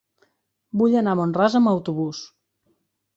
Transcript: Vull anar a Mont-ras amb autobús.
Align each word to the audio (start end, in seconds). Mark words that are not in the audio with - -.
Vull 0.81 0.95
anar 1.01 1.13
a 1.17 1.19
Mont-ras 1.19 1.57
amb 1.59 1.71
autobús. 1.73 2.23